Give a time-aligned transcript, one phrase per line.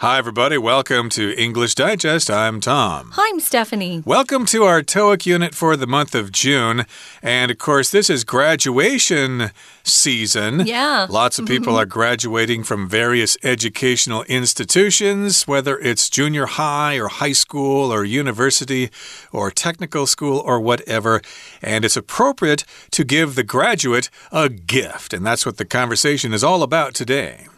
[0.00, 0.56] Hi, everybody.
[0.56, 2.30] Welcome to English Digest.
[2.30, 3.10] I'm Tom.
[3.14, 4.04] Hi, I'm Stephanie.
[4.06, 6.86] Welcome to our TOEIC unit for the month of June.
[7.20, 9.50] And of course, this is graduation
[9.82, 10.64] season.
[10.64, 11.08] Yeah.
[11.10, 11.82] Lots of people mm-hmm.
[11.82, 18.90] are graduating from various educational institutions, whether it's junior high or high school or university
[19.32, 21.20] or technical school or whatever.
[21.60, 22.62] And it's appropriate
[22.92, 25.12] to give the graduate a gift.
[25.12, 27.48] And that's what the conversation is all about today.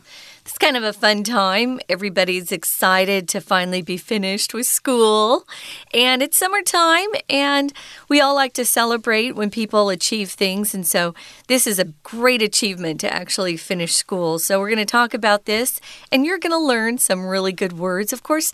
[0.51, 1.79] It's kind of a fun time.
[1.89, 5.47] Everybody's excited to finally be finished with school.
[5.95, 7.73] And it's summertime, and
[8.09, 10.75] we all like to celebrate when people achieve things.
[10.75, 11.15] And so,
[11.47, 14.41] this is a great achievement to actually finish school.
[14.41, 17.75] So, we're going to talk about this, and you're going to learn some really good
[17.75, 18.13] words.
[18.13, 18.53] Of course,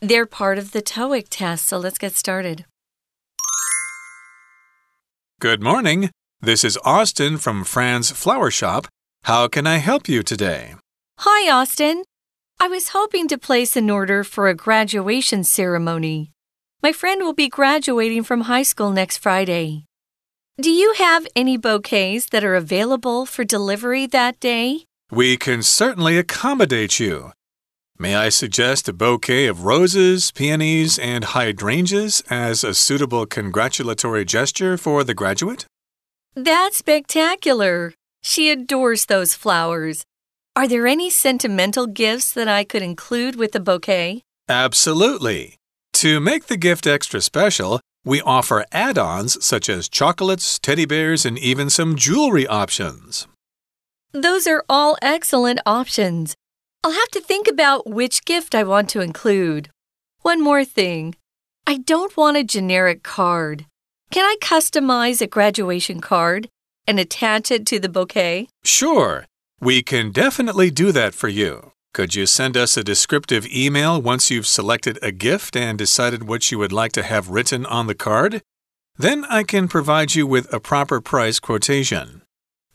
[0.00, 1.64] they're part of the TOEIC test.
[1.64, 2.66] So, let's get started.
[5.40, 6.10] Good morning.
[6.42, 8.86] This is Austin from Fran's Flower Shop.
[9.22, 10.74] How can I help you today?
[11.22, 12.04] Hi, Austin.
[12.60, 16.30] I was hoping to place an order for a graduation ceremony.
[16.80, 19.84] My friend will be graduating from high school next Friday.
[20.60, 24.84] Do you have any bouquets that are available for delivery that day?
[25.10, 27.32] We can certainly accommodate you.
[27.98, 34.78] May I suggest a bouquet of roses, peonies, and hydrangeas as a suitable congratulatory gesture
[34.78, 35.66] for the graduate?
[36.36, 37.92] That's spectacular.
[38.22, 40.04] She adores those flowers.
[40.58, 44.22] Are there any sentimental gifts that I could include with the bouquet?
[44.48, 45.54] Absolutely.
[45.92, 51.24] To make the gift extra special, we offer add ons such as chocolates, teddy bears,
[51.24, 53.28] and even some jewelry options.
[54.10, 56.34] Those are all excellent options.
[56.82, 59.68] I'll have to think about which gift I want to include.
[60.22, 61.14] One more thing
[61.68, 63.64] I don't want a generic card.
[64.10, 66.48] Can I customize a graduation card
[66.84, 68.48] and attach it to the bouquet?
[68.64, 69.24] Sure.
[69.60, 71.72] We can definitely do that for you.
[71.92, 76.52] Could you send us a descriptive email once you've selected a gift and decided what
[76.52, 78.42] you would like to have written on the card?
[78.96, 82.22] Then I can provide you with a proper price quotation.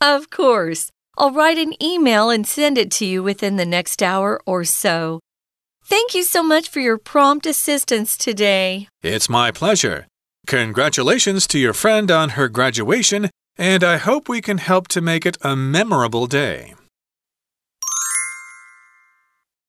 [0.00, 0.90] Of course.
[1.16, 5.20] I'll write an email and send it to you within the next hour or so.
[5.84, 8.88] Thank you so much for your prompt assistance today.
[9.02, 10.06] It's my pleasure.
[10.46, 15.24] Congratulations to your friend on her graduation, and I hope we can help to make
[15.24, 16.74] it a memorable day.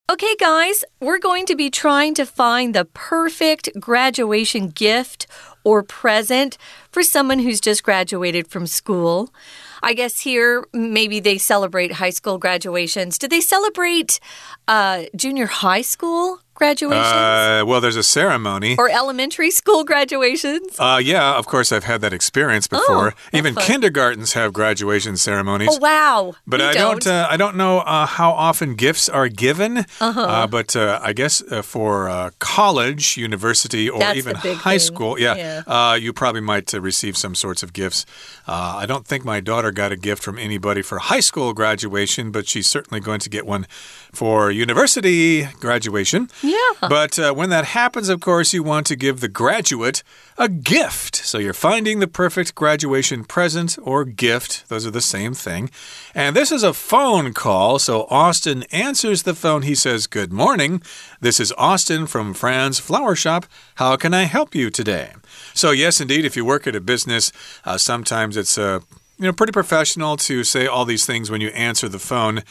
[0.08, 5.26] Okay, guys, we're going to be trying to find the perfect graduation gift
[5.64, 6.60] or present
[6.92, 9.34] for someone who's just graduated from school.
[9.82, 13.18] I guess here maybe they celebrate high school graduations.
[13.18, 14.20] Do they celebrate
[14.68, 17.06] uh, junior high school graduations?
[17.06, 18.76] Uh, well, there's a ceremony.
[18.78, 20.80] Or elementary school graduations?
[20.80, 23.14] Uh, yeah, of course, I've had that experience before.
[23.16, 23.64] Oh, Even fun.
[23.64, 25.70] kindergartens have graduation ceremonies.
[25.72, 26.34] Oh, wow.
[26.48, 27.06] But I don't.
[27.06, 29.80] Uh, I don't know uh, how often gifts are given.
[30.02, 30.22] Uh-huh.
[30.22, 34.80] Uh, but uh, I guess uh, for uh, college, university, or That's even high thing.
[34.80, 35.64] school, yeah, Yeah.
[35.68, 38.06] Uh, you probably might uh, receive some sorts of gifts.
[38.48, 42.32] Uh, I don't think my daughter got a gift from anybody for high school graduation,
[42.32, 43.68] but she's certainly going to get one
[44.16, 46.30] for university graduation.
[46.42, 46.58] Yeah.
[46.82, 50.04] But uh, when that happens, of course, you want to give the graduate
[50.38, 51.16] a gift.
[51.16, 54.68] So you're finding the perfect graduation present or gift.
[54.70, 55.70] Those are the same thing.
[56.14, 57.80] And this is a phone call.
[57.80, 59.62] So Austin answers the phone.
[59.62, 60.82] He says, Good morning.
[61.22, 63.46] This is Austin from Fran's Flower Shop.
[63.76, 65.12] How can I help you today?
[65.54, 67.32] So, yes, indeed, if you work at a business,
[67.64, 68.80] uh, sometimes it's uh,
[69.18, 72.44] you know, pretty professional to say all these things when you answer the phone.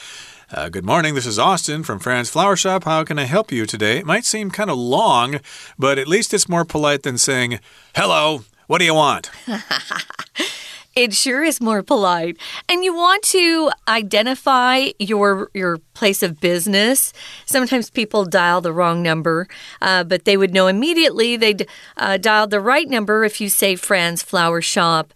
[0.52, 1.14] Uh, good morning.
[1.14, 2.84] This is Austin from Fran's Flower Shop.
[2.84, 3.98] How can I help you today?
[3.98, 5.40] It might seem kind of long,
[5.78, 7.60] but at least it's more polite than saying,
[7.96, 9.30] Hello, what do you want?
[10.96, 12.36] It sure is more polite.
[12.68, 17.12] And you want to identify your your place of business.
[17.46, 19.48] Sometimes people dial the wrong number,
[19.82, 21.66] uh, but they would know immediately they'd
[21.96, 25.12] uh, dialed the right number if you say Fran's Flower Shop.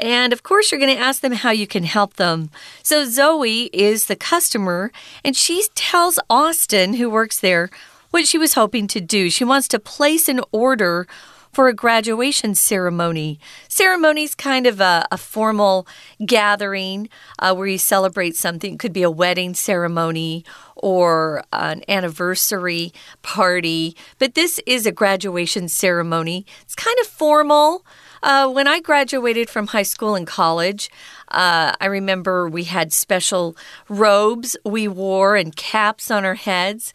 [0.00, 2.50] And of course, you're going to ask them how you can help them.
[2.82, 4.90] So Zoe is the customer,
[5.24, 7.70] and she tells Austin, who works there,
[8.10, 9.30] what she was hoping to do.
[9.30, 11.06] She wants to place an order
[11.52, 13.38] for a graduation ceremony.
[13.68, 15.86] Ceremony is kind of a, a formal
[16.24, 17.08] gathering
[17.38, 18.74] uh, where you celebrate something.
[18.74, 20.44] It could be a wedding ceremony
[20.76, 22.92] or an anniversary
[23.22, 26.46] party, but this is a graduation ceremony.
[26.62, 27.84] It's kind of formal.
[28.22, 30.90] Uh, when I graduated from high school and college,
[31.28, 33.56] uh, I remember we had special
[33.88, 36.92] robes we wore and caps on our heads.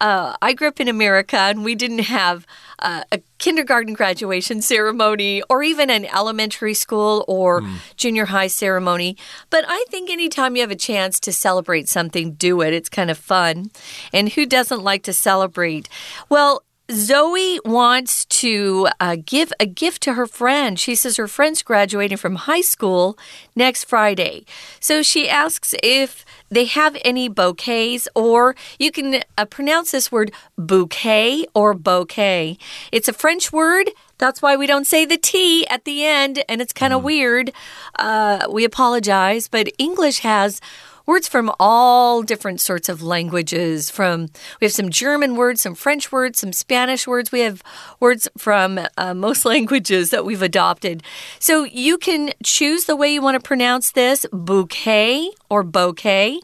[0.00, 2.46] Uh, I grew up in America and we didn't have
[2.78, 7.76] uh, a kindergarten graduation ceremony or even an elementary school or mm.
[7.96, 9.16] junior high ceremony.
[9.50, 12.74] But I think anytime you have a chance to celebrate something, do it.
[12.74, 13.70] It's kind of fun.
[14.12, 15.88] And who doesn't like to celebrate?
[16.28, 20.78] Well, Zoe wants to uh, give a gift to her friend.
[20.78, 23.18] She says her friend's graduating from high school
[23.56, 24.44] next Friday.
[24.80, 30.30] So she asks if they have any bouquets, or you can uh, pronounce this word
[30.58, 32.58] bouquet or bouquet.
[32.92, 33.90] It's a French word.
[34.18, 37.04] That's why we don't say the T at the end, and it's kind of mm.
[37.04, 37.52] weird.
[37.98, 40.60] Uh, we apologize, but English has
[41.06, 43.90] words from all different sorts of languages.
[43.90, 44.28] From
[44.60, 47.32] we have some German words, some French words, some Spanish words.
[47.32, 47.62] We have
[48.00, 51.02] words from uh, most languages that we've adopted.
[51.38, 56.40] So you can choose the way you want to pronounce this: bouquet or bouquet.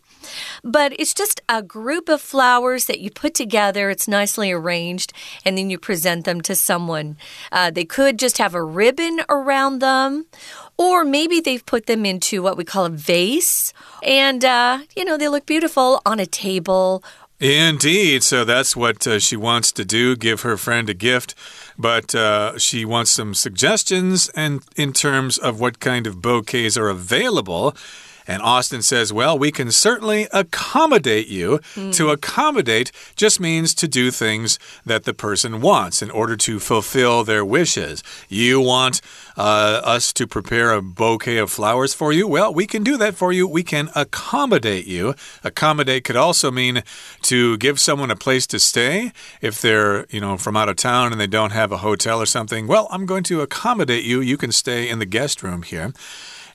[0.63, 3.91] But it's just a group of flowers that you put together.
[3.91, 5.13] It's nicely arranged,
[5.45, 7.17] and then you present them to someone.
[7.53, 10.27] Uh, they could just have a ribbon around them,
[10.77, 13.73] or maybe they've put them into what we call a vase,
[14.03, 17.03] and, uh, you know, they look beautiful on a table
[17.41, 18.23] Indeed.
[18.23, 21.35] So that's what uh, she wants to do give her friend a gift.
[21.79, 26.91] But uh, she wants some suggestions and in terms of what kind of bouquets are
[26.91, 27.75] available.
[28.31, 31.59] And Austin says, Well, we can certainly accommodate you.
[31.75, 31.93] Mm.
[31.97, 34.57] To accommodate just means to do things
[34.87, 38.05] that the person wants in order to fulfill their wishes.
[38.29, 39.01] You want
[39.37, 42.29] uh, us to prepare a bouquet of flowers for you?
[42.29, 43.49] Well, we can do that for you.
[43.49, 45.17] We can accommodate you.
[45.43, 46.85] Accommodate could also mean
[47.23, 49.11] to give someone a place to stay
[49.41, 52.27] if they're, you know, from out of town and they don't have a hotel or
[52.27, 52.69] something.
[52.69, 54.21] Well, I'm going to accommodate you.
[54.21, 55.93] You can stay in the guest room here.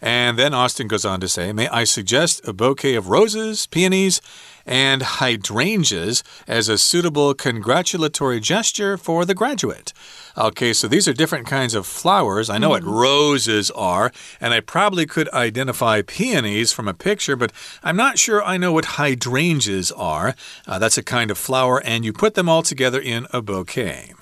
[0.05, 4.21] And then Austin goes on to say, May I suggest a bouquet of roses, peonies,
[4.63, 9.93] and hydrangeas as a suitable congratulatory gesture for the graduate.
[10.37, 12.51] Okay, so these are different kinds of flowers.
[12.51, 12.73] I know mm.
[12.73, 17.51] what roses are, and I probably could identify peonies from a picture, but
[17.83, 20.35] I'm not sure I know what hydrangeas are.
[20.67, 24.13] Uh, that's a kind of flower, and you put them all together in a bouquet.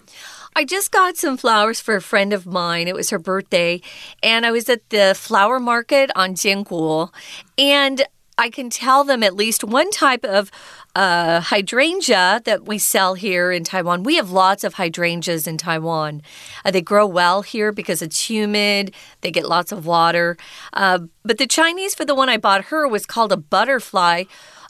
[0.55, 2.88] I just got some flowers for a friend of mine.
[2.88, 3.81] It was her birthday,
[4.21, 7.11] and I was at the flower market on Jianguo,
[7.57, 8.05] and
[8.38, 10.51] I can tell them at least one type of
[10.95, 14.03] uh, hydrangea that we sell here in Taiwan.
[14.03, 16.21] We have lots of hydrangeas in Taiwan.
[16.63, 20.38] Uh, they grow well here because it's humid, they get lots of water.
[20.73, 24.25] Uh, but the Chinese for the one I bought her was called a butterfly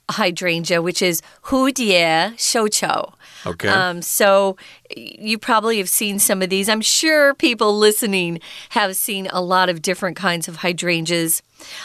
[0.10, 3.14] hydrangea, which is Hudie Xiuqiu.
[3.46, 3.68] Okay.
[3.68, 4.56] Um, so
[4.96, 6.70] you probably have seen some of these.
[6.70, 8.40] I'm sure people listening
[8.70, 11.42] have seen a lot of different kinds of hydrangeas.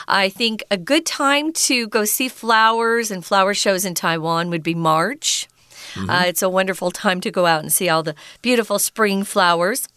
[0.07, 4.63] I think a good time to go see flowers and flower shows in Taiwan would
[4.63, 5.49] be March.
[5.95, 6.11] Mm -hmm.
[6.11, 9.89] uh, it's a wonderful time to go out and see all the beautiful spring flowers.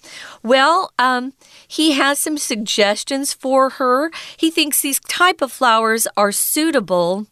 [0.42, 1.34] Well, um,
[1.68, 4.12] he has some suggestions for her.
[4.38, 7.26] He thinks these type of flowers are suitable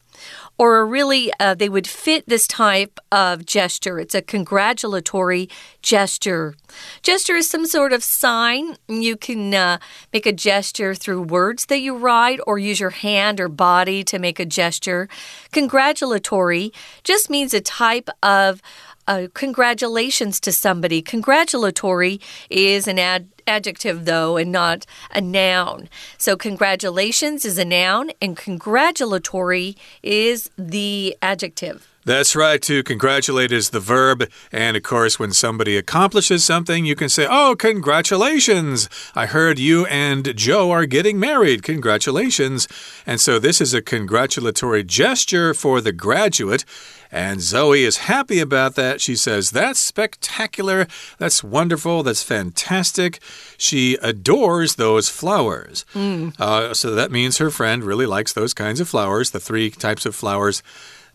[0.59, 3.97] or really uh, they would fit this type of gesture.
[3.97, 5.49] It's a congratulatory
[5.81, 6.55] gesture.
[7.01, 8.75] Gesture is some sort of sign.
[8.89, 9.77] You can uh,
[10.11, 14.19] make a gesture through words that you write or use your hand or body to
[14.19, 15.07] make a gesture.
[15.53, 16.73] Congratulatory
[17.05, 18.61] just means a type of
[19.09, 21.01] uh, congratulations to somebody.
[21.01, 25.89] Congratulatory is an ad adjective, though, and not a noun.
[26.19, 31.88] So, congratulations is a noun, and congratulatory is the adjective.
[32.05, 32.61] That's right.
[32.63, 34.29] To congratulate is the verb.
[34.51, 38.89] And of course, when somebody accomplishes something, you can say, Oh, congratulations!
[39.15, 41.63] I heard you and Joe are getting married.
[41.63, 42.67] Congratulations.
[43.05, 46.63] And so this is a congratulatory gesture for the graduate.
[47.11, 49.01] And Zoe is happy about that.
[49.01, 50.87] She says, That's spectacular.
[51.17, 52.03] That's wonderful.
[52.03, 53.19] That's fantastic.
[53.57, 55.85] She adores those flowers.
[55.93, 56.39] Mm.
[56.39, 60.05] Uh, so that means her friend really likes those kinds of flowers, the three types
[60.05, 60.61] of flowers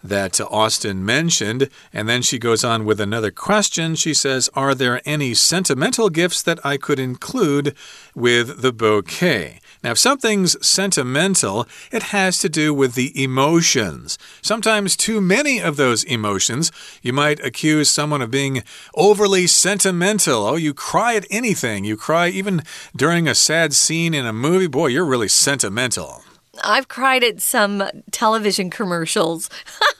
[0.04, 1.70] that Austin mentioned.
[1.92, 3.94] And then she goes on with another question.
[3.94, 7.74] She says, Are there any sentimental gifts that I could include
[8.14, 9.60] with the bouquet?
[9.82, 14.16] Now, if something's sentimental, it has to do with the emotions.
[14.40, 16.72] Sometimes too many of those emotions.
[17.02, 18.62] You might accuse someone of being
[18.94, 20.46] overly sentimental.
[20.46, 21.84] Oh, you cry at anything.
[21.84, 22.62] You cry even
[22.96, 24.68] during a sad scene in a movie.
[24.68, 26.23] Boy, you're really sentimental.
[26.62, 29.50] I've cried at some television commercials.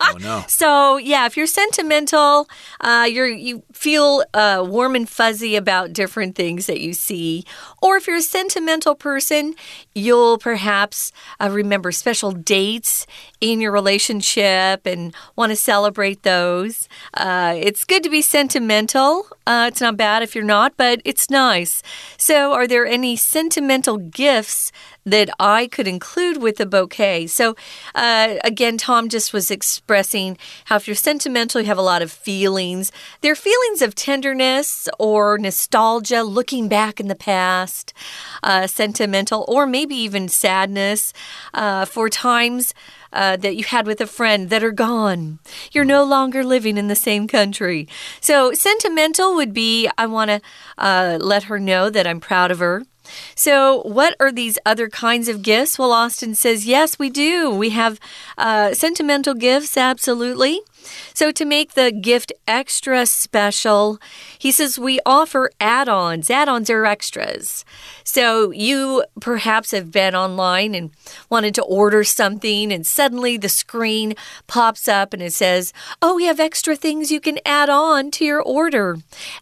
[0.00, 0.44] oh no.
[0.48, 2.48] So yeah, if you're sentimental,
[2.80, 7.44] uh, you're you feel uh, warm and fuzzy about different things that you see,
[7.82, 9.54] or if you're a sentimental person,
[9.94, 13.06] you'll perhaps uh, remember special dates
[13.40, 16.88] in your relationship and want to celebrate those.
[17.14, 19.26] Uh, it's good to be sentimental.
[19.46, 21.82] Uh, it's not bad if you're not, but it's nice.
[22.16, 24.72] So, are there any sentimental gifts
[25.04, 27.26] that I could include with a bouquet.
[27.26, 27.56] So,
[27.96, 32.12] uh, again, Tom just was expressing how if you're sentimental, you have a lot of
[32.12, 32.92] feelings.
[33.20, 37.92] They're feelings of tenderness or nostalgia, looking back in the past,
[38.44, 41.12] uh, sentimental, or maybe even sadness
[41.52, 42.74] uh, for times.
[43.12, 45.38] Uh, that you had with a friend that are gone.
[45.70, 47.86] You're no longer living in the same country.
[48.20, 50.40] So, sentimental would be I want to
[50.78, 52.82] uh, let her know that I'm proud of her.
[53.34, 55.78] So, what are these other kinds of gifts?
[55.78, 57.50] Well, Austin says, yes, we do.
[57.50, 58.00] We have
[58.38, 60.60] uh, sentimental gifts, absolutely.
[61.12, 63.98] So, to make the gift extra special,
[64.38, 66.30] he says we offer add ons.
[66.30, 67.64] Add ons are extras.
[68.04, 70.90] So, you perhaps have been online and
[71.30, 74.14] wanted to order something, and suddenly the screen
[74.46, 75.72] pops up and it says,
[76.02, 78.98] Oh, we have extra things you can add on to your order.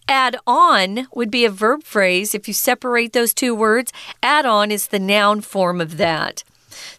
[0.09, 2.35] Add on would be a verb phrase.
[2.35, 6.45] If you separate those two words, add on is the noun form of that.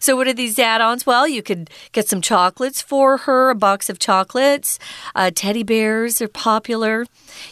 [0.00, 1.06] So, what are these add ons?
[1.06, 4.78] Well, you could get some chocolates for her, a box of chocolates.
[5.14, 7.06] Uh, teddy bears are popular.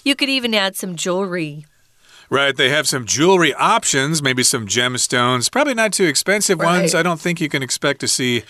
[0.04, 1.66] You could even add some jewelry.
[2.32, 6.80] Right, they have some jewelry options, maybe some gemstones, probably not too expensive right.
[6.80, 6.94] ones.
[6.94, 8.44] I don't think you can expect to see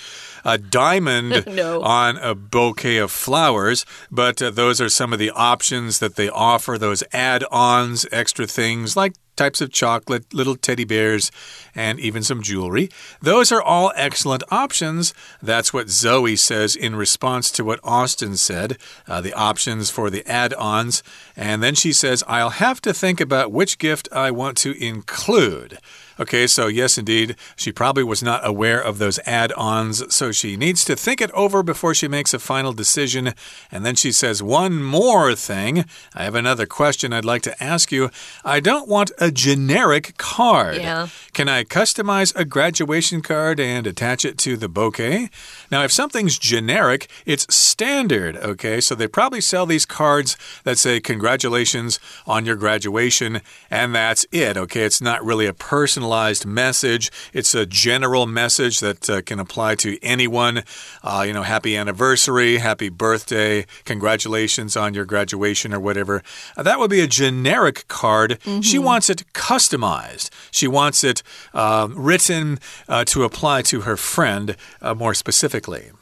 [0.44, 1.82] a diamond no.
[1.82, 6.28] on a bouquet of flowers, but uh, those are some of the options that they
[6.28, 11.30] offer, those add ons, extra things like types of chocolate, little teddy bears,
[11.74, 12.88] and even some jewelry.
[13.20, 15.14] Those are all excellent options.
[15.42, 20.26] That's what Zoe says in response to what Austin said, uh, the options for the
[20.30, 21.02] add ons.
[21.36, 25.78] And then she says, I'll have to think about which gift I want to include.
[26.22, 30.56] Okay, so yes, indeed, she probably was not aware of those add ons, so she
[30.56, 33.34] needs to think it over before she makes a final decision.
[33.72, 35.84] And then she says, One more thing.
[36.14, 38.08] I have another question I'd like to ask you.
[38.44, 40.76] I don't want a generic card.
[40.76, 41.08] Yeah.
[41.32, 45.28] Can I customize a graduation card and attach it to the bouquet?
[45.72, 48.80] Now, if something's generic, it's standard, okay?
[48.80, 51.98] So they probably sell these cards that say, Congratulations
[52.28, 53.40] on your graduation,
[53.72, 54.82] and that's it, okay?
[54.82, 56.11] It's not really a personal
[56.46, 57.10] message.
[57.32, 60.62] It's a general message that uh, can apply to anyone.
[61.02, 66.22] Uh, you know, happy anniversary, happy birthday, congratulations on your graduation or whatever.
[66.56, 68.30] Uh, that would be a generic card.
[68.44, 68.62] Mm -hmm.
[68.62, 70.28] She wants it customized.
[70.50, 71.22] She wants it
[71.54, 75.92] uh, written uh, to apply to her friend uh, more specifically.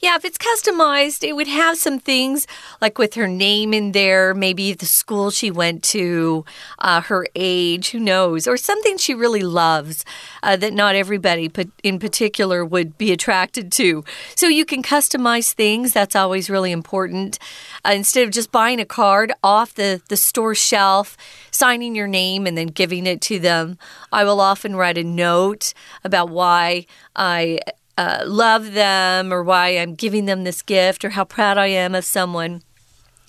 [0.00, 2.46] Yeah, if it's customized, it would have some things
[2.80, 6.46] like with her name in there, maybe the school she went to,
[6.78, 10.06] uh, her age, who knows, or something she really loves
[10.42, 11.50] uh, that not everybody
[11.82, 14.02] in particular would be attracted to.
[14.34, 15.92] So you can customize things.
[15.92, 17.38] That's always really important.
[17.84, 21.18] Uh, instead of just buying a card off the, the store shelf,
[21.50, 23.76] signing your name, and then giving it to them,
[24.10, 27.58] I will often write a note about why I
[28.00, 31.94] uh, love them or why I'm giving them this gift or how proud I am
[31.94, 32.62] of someone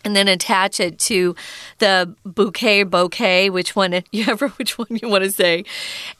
[0.05, 1.35] and then attach it to
[1.79, 5.65] the bouquet bouquet which one you ever which one you want to say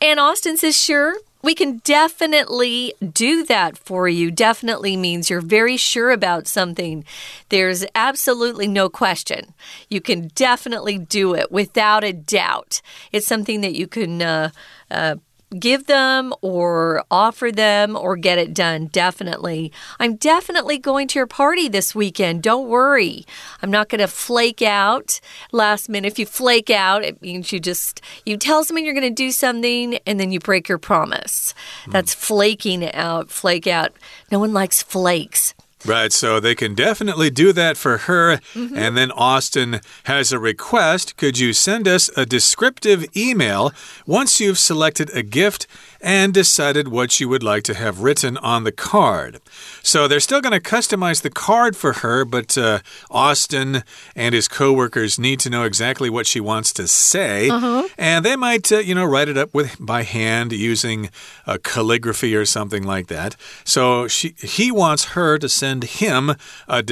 [0.02, 4.30] and austin says sure we can definitely do that for you.
[4.30, 7.04] Definitely means you're very sure about something.
[7.50, 9.54] There's absolutely no question.
[9.90, 12.82] You can definitely do it without a doubt.
[13.12, 14.52] It's something that you can uh,
[14.92, 15.16] uh,
[15.60, 18.88] give them or offer them or get it done.
[18.88, 19.72] Definitely.
[20.00, 22.44] I'm definitely going to your party this weekend.
[22.44, 23.26] Don't worry.
[23.62, 25.20] I'm not going to flake out
[25.52, 26.08] last minute.
[26.08, 29.32] If you flake out, it means you just you tell someone you're going to do
[29.32, 31.54] something and then you break your promise.
[31.86, 31.92] Mm.
[31.92, 33.92] That's flaking out, flake out.
[34.32, 35.54] No one likes flakes.
[35.84, 38.40] Right, so they can definitely do that for her.
[38.54, 38.78] Mm -hmm.
[38.78, 41.18] And then Austin has a request.
[41.18, 43.72] Could you send us a descriptive email
[44.06, 45.68] once you've selected a gift
[46.02, 49.40] and decided what you would like to have written on the card?
[49.82, 53.84] So they're still going to customize the card for her, but uh, Austin
[54.16, 57.50] and his coworkers need to know exactly what she wants to say.
[57.50, 57.84] Uh -huh.
[57.98, 61.10] And they might, uh, you know, write it up with by hand using
[61.46, 63.36] a calligraphy or something like that.
[63.64, 66.32] So she, he wants her to send send him
[66.68, 66.84] a,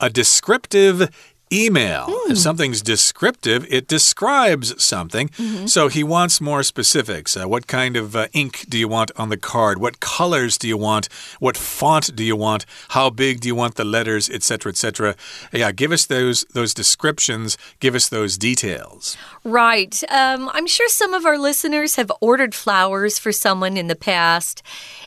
[0.00, 1.10] a descriptive
[1.52, 2.06] email.
[2.26, 5.30] If something's descriptive, it describes something.
[5.66, 7.36] So he wants more specifics.
[7.36, 9.78] Uh, what kind of uh, ink do you want on the card?
[9.78, 11.08] What colors do you want?
[11.38, 12.64] What font do you want?
[12.88, 15.14] How big do you want the letters, etc., etc.?
[15.52, 17.58] Yeah, give us those those descriptions.
[17.78, 19.16] Give us those details.
[19.44, 20.02] Right.
[20.08, 24.62] Um, I'm sure some of our listeners have ordered flowers for someone in the past.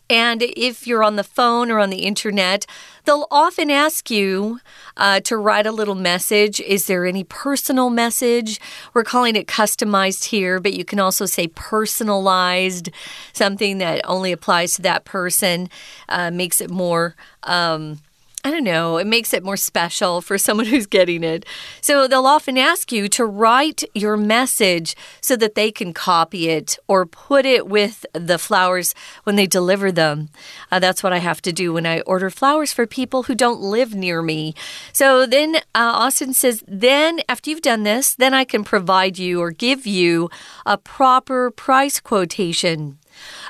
[0.09, 2.65] And if you're on the phone or on the internet,
[3.05, 4.59] they'll often ask you
[4.95, 6.59] uh, to write a little message.
[6.61, 8.59] Is there any personal message?
[8.93, 12.89] We're calling it customized here, but you can also say personalized,
[13.33, 15.69] something that only applies to that person,
[16.07, 17.15] uh, makes it more.
[17.43, 17.99] Um,
[18.47, 21.45] I don't know, it makes it more special for someone who's getting it.
[21.81, 26.79] So they'll often ask you to write your message so that they can copy it
[26.87, 30.29] or put it with the flowers when they deliver them.
[30.71, 33.59] Uh, that's what I have to do when I order flowers for people who don't
[33.59, 34.55] live near me.
[34.93, 39.41] So then uh, Austin says, then after you've done this, then I can provide you
[39.41, 40.29] or give you
[40.65, 42.97] a proper price quotation.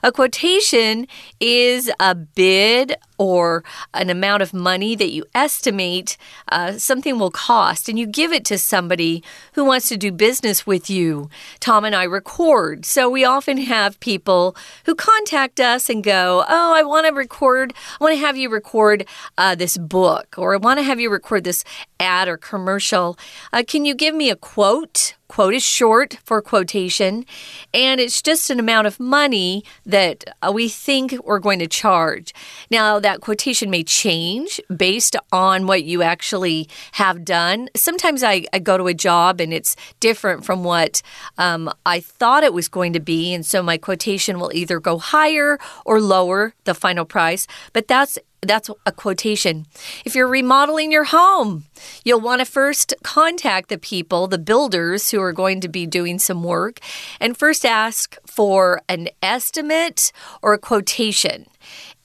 [0.03, 1.07] A quotation
[1.39, 6.17] is a bid or an amount of money that you estimate
[6.49, 10.67] uh, something will cost, and you give it to somebody who wants to do business
[10.67, 11.29] with you.
[11.59, 14.55] Tom and I record, so we often have people
[14.85, 18.49] who contact us and go, Oh, I want to record, I want to have you
[18.49, 19.05] record
[19.37, 21.63] uh, this book, or I want to have you record this
[21.99, 23.17] ad or commercial.
[23.51, 25.16] Uh, can you give me a quote?
[25.27, 27.25] Quote is short for quotation,
[27.73, 32.33] and it's just an amount of money that uh, we think we're going to charge.
[32.71, 37.67] Now, that quotation may change based on what you actually have done.
[37.75, 41.01] Sometimes I, I go to a job and it's different from what
[41.37, 44.97] um, I thought it was going to be, and so my quotation will either go
[44.97, 49.65] higher or lower the final price, but that's that's a quotation.
[50.05, 51.65] If you're remodeling your home,
[52.05, 56.19] you'll want to first contact the people, the builders who are going to be doing
[56.19, 56.79] some work,
[57.19, 61.47] and first ask for an estimate or a quotation.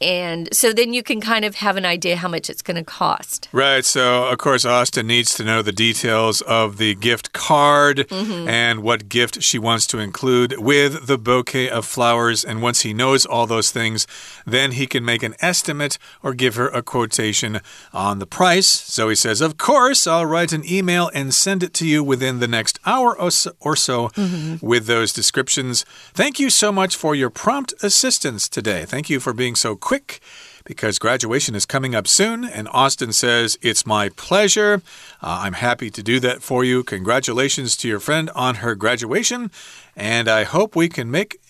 [0.03, 2.85] And so then you can kind of have an idea how much it's going to
[2.85, 3.49] cost.
[3.53, 3.85] Right.
[3.85, 8.49] So, of course, Austin needs to know the details of the gift card mm -hmm.
[8.49, 12.45] and what gift she wants to include with the bouquet of flowers.
[12.45, 14.07] And once he knows all those things,
[14.47, 17.61] then he can make an estimate or give her a quotation
[17.93, 18.69] on the price.
[18.87, 22.41] So he says, Of course, I'll write an email and send it to you within
[22.41, 23.17] the next hour
[23.59, 24.59] or so, mm -hmm.
[24.61, 25.85] with those descriptions.
[26.15, 28.87] Thank you so much for your prompt assistance today.
[28.87, 30.21] Thank you for being so quick quick
[30.65, 32.47] because graduation is coming up soon.
[32.47, 34.81] And Austin says, It's my pleasure.
[35.21, 36.83] Uh, I'm happy to do that for you.
[36.83, 39.51] Congratulations to your friend on her graduation.
[39.95, 41.40] And I hope we can make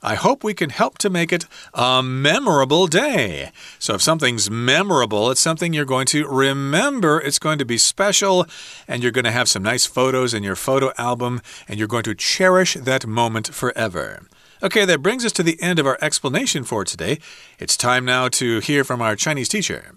[0.00, 3.50] I hope we can help to make it a memorable day.
[3.80, 7.20] So, if something's memorable, it's something you're going to remember.
[7.20, 8.46] It's going to be special,
[8.86, 12.04] and you're going to have some nice photos in your photo album, and you're going
[12.04, 14.22] to cherish that moment forever.
[14.60, 17.20] Okay, that brings us to the end of our explanation for today.
[17.60, 19.92] It's time now to hear from our Chinese teacher.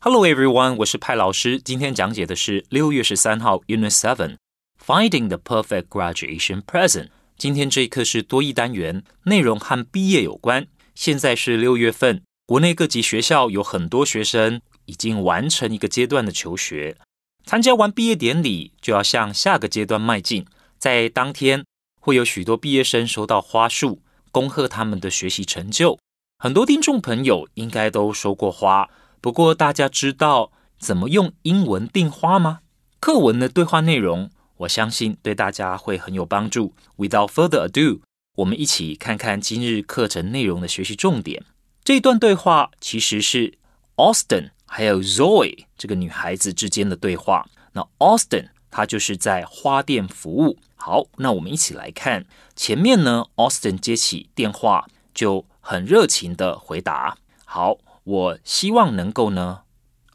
[0.00, 1.58] Hello everyone，我是派老师。
[1.58, 4.36] 今天讲解的是六月十三号 Unit Seven
[4.80, 7.08] Finding the Perfect Graduation Present。
[7.36, 10.68] 今天这一课是多益单元，内容和毕业有关。
[10.94, 16.96] 现在是六月份，国内各级学校有很多学生已经完成一个阶段的求学，
[17.44, 20.46] 参加完毕业典礼就要向下个阶段迈进。
[20.78, 21.64] 在当天，
[22.06, 25.98] 会有许多毕业生收到花束，恭贺他们的学习成就。
[26.38, 28.88] 很多听众朋友应该都收过花，
[29.20, 32.60] 不过大家知道怎么用英文订花吗？
[33.00, 36.74] 课文的对话内容，我相信对大家会很有帮助。
[36.96, 38.02] Without further ado，
[38.36, 41.42] 我们一起看看今日课程内容的学习重点。
[41.82, 43.58] 这一段对话其实是
[43.96, 47.48] Austin 还有 Zoe 这个女孩子之间的对话。
[47.72, 50.58] 那 Austin 他就是在花店服务。
[50.74, 53.24] 好，那我们一起来看前面呢。
[53.36, 59.62] Austin 接起电话就很热情的回答：“好，我希望能够呢，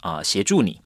[0.01, 0.81] 啊，协助你。”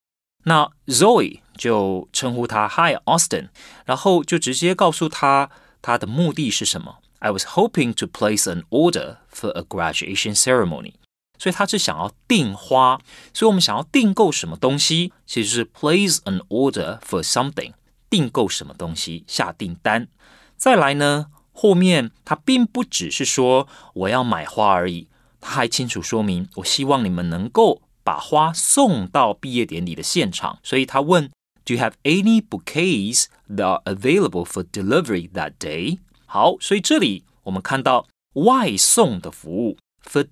[0.48, 3.50] 那 Zoe 就称呼他 Hi Austin，
[3.84, 5.50] 然后就直接告诉他
[5.82, 7.00] 他的目的是什么。
[7.20, 10.94] I was hoping to place an order for a graduation ceremony。
[11.39, 13.01] 所以他是想要订花，
[13.33, 17.73] 所以我们想要订购什么东西，其实是 place an order for something。
[18.11, 20.09] 订购什么东西，下订单。
[20.57, 25.09] 再来呢，后面他并不只是说我要买花而已，
[25.41, 30.59] 他还清楚说明，我希望你们能够把花送到毕业典礼的现场。
[30.63, 31.31] 所以他问，
[31.65, 35.99] Do you have any bouquets that are available for delivery that day？
[36.27, 40.25] 好，所以这里我们看到外送的服务 for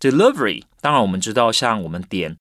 [0.00, 0.64] delivery，delivery。
[0.80, 2.36] 当然我们知道，像我们点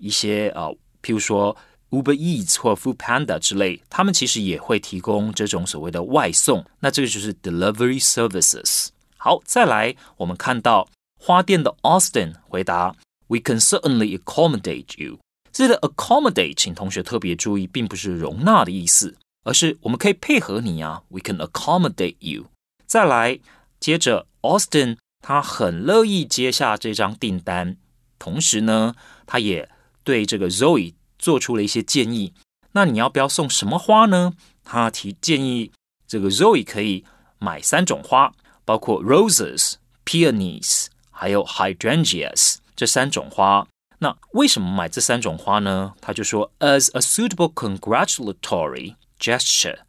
[0.00, 1.56] 一些呃，譬如说。
[1.90, 6.62] Uber Eats 或 Food Panda 之类，他们其实也会提供这种所谓的外送。
[6.80, 8.88] 那这个就是 delivery services。
[9.16, 10.86] 好，再来，我们看到
[11.18, 15.18] 花店的 Austin 回答：“We can certainly accommodate you。”
[15.50, 21.02] 这里的 accommodate，请同学特别注意，并不是容纳的意思，而是我们可以配合你啊。
[21.08, 22.48] We can accommodate you。
[22.84, 23.40] 再来，
[23.80, 27.77] 接着 Austin 他很乐意接下这张订单，
[28.19, 28.93] 同时呢，
[29.25, 29.69] 他也
[30.03, 32.33] 对这个 Zoe 做出了一些建议。
[32.73, 34.33] 那你要不要送什么花呢？
[34.65, 35.71] 他提建议，
[36.05, 37.05] 这个 Zoe 可以
[37.39, 38.33] 买三种花，
[38.65, 43.65] 包括 roses、peonies 还有 hydrangeas 这三种花。
[43.99, 45.93] 那为什么买这三种花呢？
[46.01, 49.79] 他就说，as a suitable congratulatory gesture。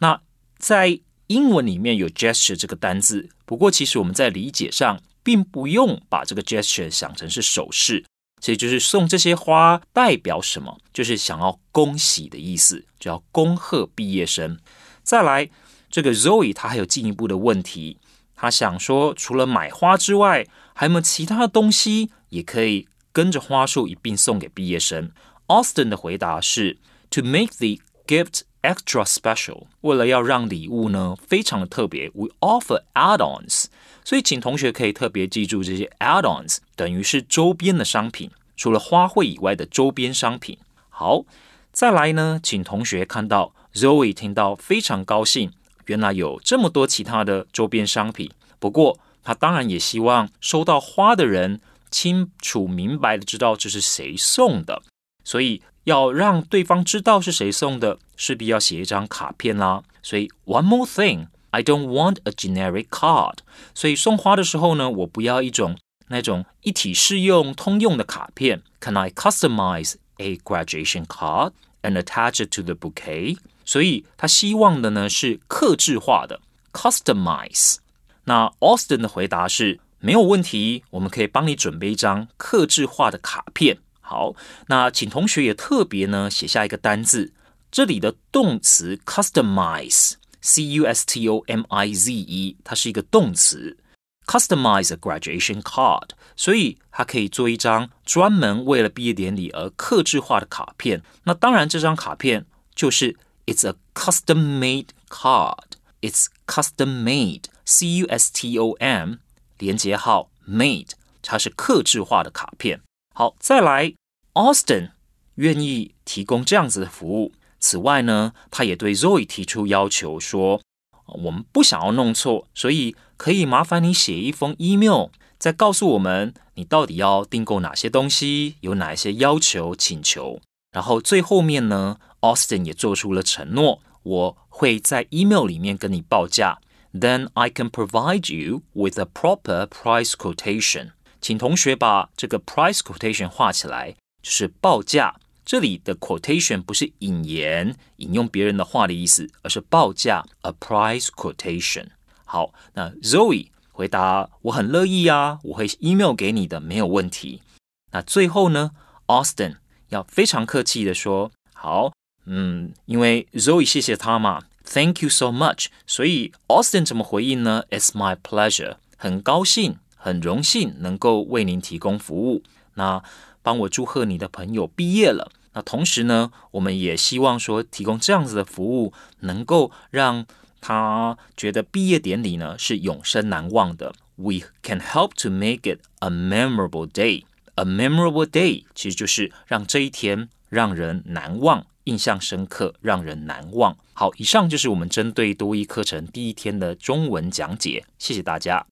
[0.00, 0.20] 那
[0.58, 1.00] 在
[1.32, 8.04] 英文里面有 gesture 这个单字，不过其实我们在理解上并不用把这个 gesture 想成是手势，
[8.42, 10.78] 所以就是送这些花代表什么？
[10.92, 14.58] 就是想要恭喜的意思，就要恭贺毕业生。
[15.02, 15.48] 再来，
[15.90, 17.96] 这个 Zoe 他还有进一步的问题，
[18.36, 25.10] 他想说，除了买花之外，还有没有其他的东西也可以跟着花束一并送给毕业生
[25.46, 26.78] ？Austin 的回答是
[27.10, 33.66] ：To make the gift extra special，为了要让礼物呢非常的特别，we offer add-ons。
[34.04, 40.58] 所以请同学可以特别记住这些 add-ons，等于是周边的商品，除了花卉以外的周边商品。
[40.88, 41.24] 好，
[41.72, 45.52] 再来呢，请同学看到 Zoe 听到非常高兴，
[45.86, 48.30] 原来有这么多其他的周边商品。
[48.58, 54.82] 不过他当然也希望收到花的人清楚明白的知道这是谁送的，
[55.24, 55.62] 所以。
[55.84, 59.82] 要让对方知道是谁送的，势必要写一张卡片啦。
[60.02, 63.38] 所以，one more thing, I don't want a generic card。
[63.74, 65.76] 所以送花的时候呢，我不要一种
[66.08, 68.62] 那种一体适用、通用的卡片。
[68.80, 73.38] Can I customize a graduation card and attach it to the bouquet？
[73.64, 76.40] 所以他希望的呢是克制化的
[76.72, 77.76] customize。
[78.24, 83.78] 那 Austin 的回答是没有问题，我们可以帮你准备一张克制化的卡片。
[84.12, 84.34] 好，
[84.66, 87.32] 那请同学也特别呢写下一个单字，
[87.70, 93.78] 这里的动词 customize，c u s t o m i z e，它是一个动词。
[94.26, 101.02] Customize a graduation card，所以它可以做一张专门为了毕业典礼而客制化的卡片。
[101.24, 102.44] 那当然，这张卡片
[102.74, 105.80] 就是 It's a custom-made card。
[106.02, 109.14] It's custom-made，C U S T O M m，
[109.56, 110.90] 连接号 made，
[111.22, 112.82] 它是客制化的卡片。
[113.14, 113.92] 好，再来
[114.34, 114.90] Austin
[115.34, 117.32] 愿意提供这样子的服务。
[117.58, 120.60] 此外呢，他也对 Zoe 提出要求，说
[121.06, 130.40] 我们不想要弄错，所以可以麻烦你写一封 email，再告诉我们你到底要订购哪些东西，有哪一些要求请求。
[130.72, 136.58] 然后最后面呢，Austin 也做出了承诺，我会在 email 里面跟你报价。
[136.94, 140.92] Then I can provide you with a proper price quotation。
[141.20, 143.94] 请同学把这个 price quotation 画起来。
[144.22, 151.86] 就是报价，这里的 quotation 不是引言、引用别人的话的意思，而是报价 a price quotation。
[152.24, 157.42] 好，那 Zoe 回答我很乐意啊，我会 email 给你的，没有问题。
[157.90, 158.70] 那最后呢
[159.06, 159.56] ，Austin
[159.88, 161.92] 要非常客气的说，好，
[162.24, 165.66] 嗯，因为 Zoe 谢谢他嘛，Thank you so much。
[165.86, 172.42] 所以 Austin 怎么回应呢？It's my pleasure，很高兴，很荣幸能够为您提供服务。
[172.74, 173.02] 那
[173.42, 175.30] 帮我祝贺你的朋友毕业了。
[175.54, 180.24] 那同时呢，我们也希望说，提供这样子的服务，能够让
[180.60, 183.94] 他觉得毕业典礼呢是永生难忘的。
[184.16, 187.24] We can help to make it a memorable day.
[187.56, 193.76] A memorable day 其实就是让这一天让人难忘、印象深刻、让人难忘。
[193.92, 198.66] 好，以上就是我们针对多益课程第一天的中文讲解，谢谢大家。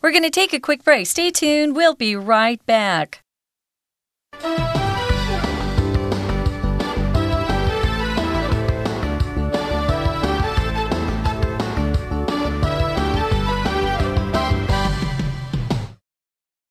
[0.00, 1.06] We're going to take a quick break.
[1.06, 1.74] Stay tuned.
[1.74, 3.21] We'll be right back.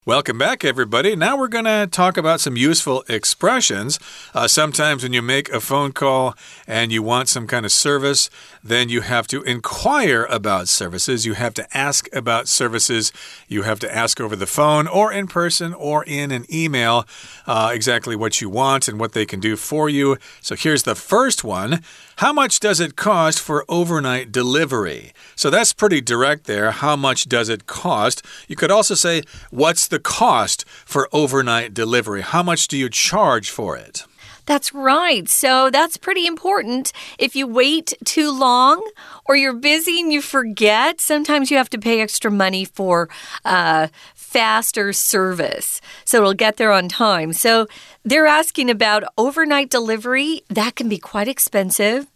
[0.04, 1.16] Welcome back, everybody.
[1.16, 4.00] Now we're going to talk about some useful expressions.
[4.34, 6.34] Uh, sometimes when you make a phone call
[6.66, 8.28] and you want some kind of service,
[8.64, 11.28] then you have to inquire about services.
[11.28, 13.14] You have to ask about services.
[13.48, 17.06] You have to ask over the phone or in person or in an email
[17.46, 20.18] uh, exactly what you want and what they can do for you.
[20.42, 21.84] So here's the first one
[22.22, 25.12] How much does it cost for overnight delivery?
[25.36, 26.70] So that's pretty direct there.
[26.70, 28.24] How much does it cost?
[28.48, 32.22] You could also say, What's the cost for overnight delivery?
[32.22, 34.06] How much do you charge for it?
[34.46, 35.28] That's right.
[35.28, 36.92] So that's pretty important.
[37.18, 38.88] If you wait too long
[39.26, 43.10] or you're busy and you forget, sometimes you have to pay extra money for
[43.46, 43.88] uh,
[44.32, 45.82] faster service.
[46.06, 47.34] So it'll get there on time.
[47.34, 47.68] So
[48.06, 50.42] they're asking about overnight delivery.
[50.50, 52.08] That can be quite expensive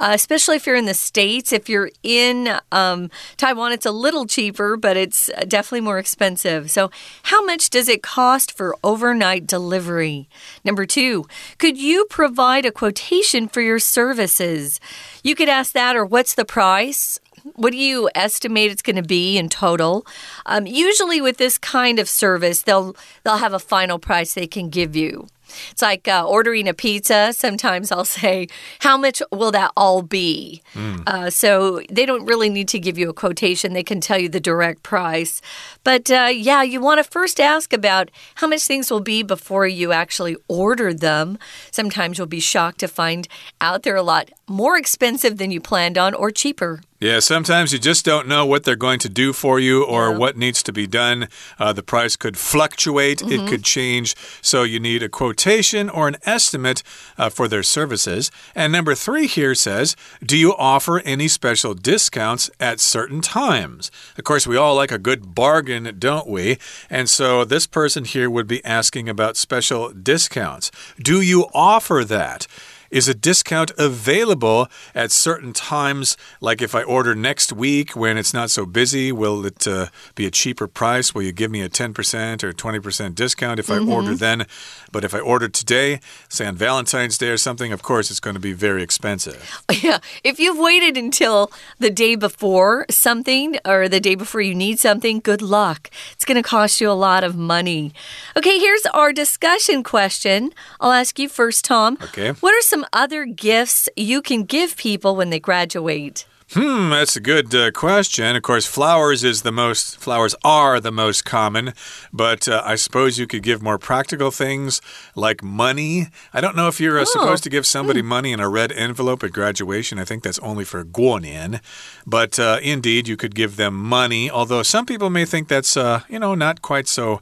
[0.00, 1.52] uh, especially if you're in the States.
[1.52, 6.70] If you're in um, Taiwan, it's a little cheaper, but it's definitely more expensive.
[6.70, 6.90] So,
[7.24, 10.28] how much does it cost for overnight delivery?
[10.64, 11.26] Number two,
[11.58, 14.80] could you provide a quotation for your services?
[15.22, 17.20] You could ask that, or what's the price?
[17.54, 20.06] What do you estimate it's going to be in total?
[20.46, 24.68] Um, usually, with this kind of service, they'll they'll have a final price they can
[24.68, 25.26] give you.
[25.70, 27.32] It's like uh, ordering a pizza.
[27.32, 28.48] Sometimes I'll say,
[28.80, 30.62] How much will that all be?
[30.74, 31.02] Mm.
[31.06, 34.28] Uh, so they don't really need to give you a quotation, they can tell you
[34.28, 35.40] the direct price.
[35.84, 39.66] But uh, yeah, you want to first ask about how much things will be before
[39.66, 41.38] you actually order them.
[41.70, 43.28] Sometimes you'll be shocked to find
[43.60, 46.80] out they're a lot more expensive than you planned on or cheaper.
[47.00, 50.18] Yeah, sometimes you just don't know what they're going to do for you or yeah.
[50.18, 51.28] what needs to be done.
[51.58, 53.32] Uh, the price could fluctuate, mm -hmm.
[53.32, 53.48] it mm-hmm.
[53.48, 54.14] could change.
[54.42, 55.39] So you need a quotation
[55.88, 56.82] or an estimate
[57.16, 58.30] uh, for their services.
[58.54, 63.90] And number three here says Do you offer any special discounts at certain times?
[64.18, 66.58] Of course, we all like a good bargain, don't we?
[66.88, 70.70] And so this person here would be asking about special discounts.
[70.98, 72.46] Do you offer that?
[72.90, 76.16] Is a discount available at certain times?
[76.40, 80.26] Like if I order next week when it's not so busy, will it uh, be
[80.26, 81.14] a cheaper price?
[81.14, 83.88] Will you give me a 10% or 20% discount if mm -hmm.
[83.88, 84.46] I order then?
[84.92, 88.36] But if I order today, say on Valentine's Day or something, of course it's going
[88.36, 89.38] to be very expensive.
[89.82, 90.00] Yeah.
[90.22, 95.20] If you've waited until the day before something or the day before you need something,
[95.22, 95.90] good luck.
[96.12, 97.92] It's going to cost you a lot of money.
[98.36, 100.52] Okay, here's our discussion question.
[100.80, 101.98] I'll ask you first, Tom.
[102.02, 102.32] Okay.
[102.40, 106.26] What are some some other gifts you can give people when they graduate?
[106.52, 108.34] Hmm, that's a good uh, question.
[108.34, 111.74] Of course, flowers is the most flowers are the most common,
[112.12, 114.80] but uh, I suppose you could give more practical things
[115.14, 116.08] like money.
[116.32, 117.12] I don't know if you're uh, oh.
[117.20, 118.08] supposed to give somebody hmm.
[118.08, 120.00] money in a red envelope at graduation.
[120.00, 121.60] I think that's only for guonian,
[122.04, 124.28] but uh, indeed you could give them money.
[124.30, 127.20] Although some people may think that's uh, you know not quite so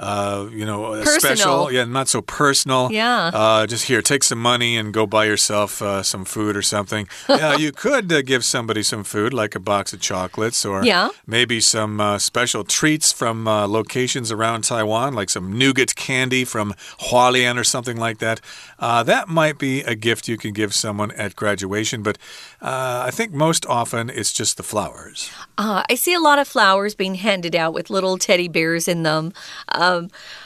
[0.00, 1.18] uh, you know, personal.
[1.18, 1.72] special.
[1.72, 2.90] Yeah, not so personal.
[2.90, 3.30] Yeah.
[3.34, 7.06] Uh, just here, take some money and go buy yourself uh, some food or something.
[7.28, 11.10] yeah, you could uh, give somebody some food, like a box of chocolates, or yeah.
[11.26, 16.72] maybe some uh, special treats from uh, locations around Taiwan, like some nougat candy from
[17.10, 18.40] Hualien or something like that.
[18.78, 22.16] that might be a gift you can give someone at graduation, but
[22.62, 25.30] I think most often it's just the flowers.
[25.58, 29.34] I see a lot of flowers being handed out with little teddy bears in them.
[29.68, 29.89] Um,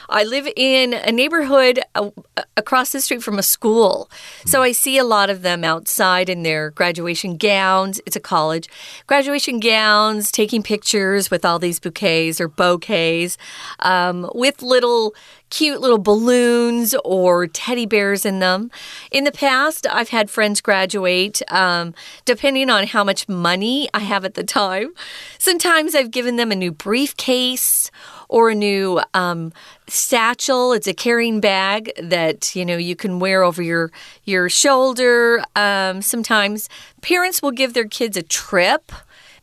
[0.09, 2.11] I live in a neighborhood uh,
[2.57, 4.09] across the street from a school.
[4.45, 7.99] So I see a lot of them outside in their graduation gowns.
[8.05, 8.69] It's a college.
[9.07, 13.37] Graduation gowns, taking pictures with all these bouquets or bouquets
[13.79, 15.15] um, with little
[15.49, 18.71] cute little balloons or teddy bears in them.
[19.11, 21.93] In the past, I've had friends graduate um,
[22.25, 24.93] depending on how much money I have at the time.
[25.37, 27.91] Sometimes I've given them a new briefcase
[28.29, 29.53] or a new um,
[29.87, 30.73] satchel.
[30.73, 33.91] It's a carrying bag that you know you can wear over your
[34.23, 35.43] your shoulder.
[35.55, 36.69] Um, sometimes
[37.01, 38.91] parents will give their kids a trip.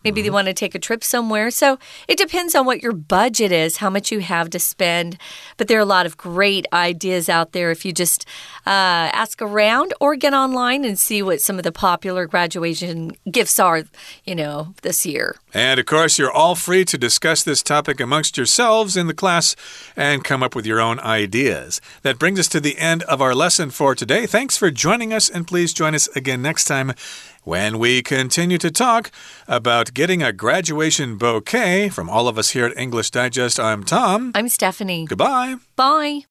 [0.05, 0.35] Maybe they mm-hmm.
[0.35, 1.51] want to take a trip somewhere.
[1.51, 5.19] So it depends on what your budget is, how much you have to spend.
[5.57, 8.27] But there are a lot of great ideas out there if you just
[8.67, 13.59] uh, ask around or get online and see what some of the popular graduation gifts
[13.59, 13.85] are,
[14.25, 15.37] you know, this year.
[15.55, 19.55] And of course, you're all free to discuss this topic amongst yourselves in the class
[19.97, 21.81] and come up with your own ideas.
[22.03, 24.27] That brings us to the end of our lesson for today.
[24.27, 26.95] Thanks for joining us, and please join us again next time
[27.43, 29.11] when we continue to talk
[29.47, 31.89] about getting a graduation bouquet.
[31.89, 34.33] From all of us here at English Digest, I'm Tom.
[34.35, 35.07] I'm Stephanie.
[35.07, 35.57] Goodbye.
[35.77, 36.25] Bye.